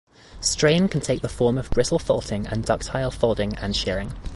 [0.41, 4.11] Strain can take the form of brittle faulting and ductile folding and shearing.